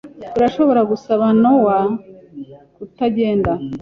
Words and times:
Turashobora 0.33 0.81
gusaba 0.91 1.25
Nowa 1.41 1.77
kutagenda. 2.75 3.51